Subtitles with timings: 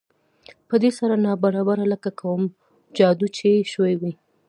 [0.67, 2.41] په دې سره ناببره لکه کوم
[2.97, 4.11] جادو چې شوی وي